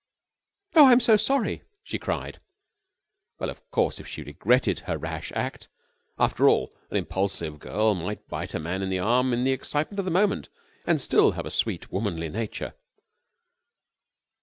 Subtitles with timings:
[0.73, 2.39] "Oh, I'm so sorry!" she cried.
[3.37, 5.67] Well, of course, if she regretted her rash act...
[6.17, 9.99] After all, an impulsive girl might bite a man in the arm in the excitement
[9.99, 10.49] of the moment
[10.87, 12.73] and still have a sweet, womanly nature....